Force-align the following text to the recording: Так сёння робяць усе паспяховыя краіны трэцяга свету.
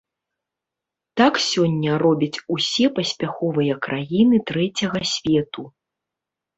Так 1.21 1.33
сёння 1.49 1.91
робяць 2.05 2.41
усе 2.57 2.85
паспяховыя 2.97 3.73
краіны 3.87 4.45
трэцяга 4.53 5.01
свету. 5.15 5.61